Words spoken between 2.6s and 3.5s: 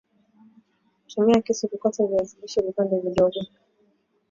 viapande vidogo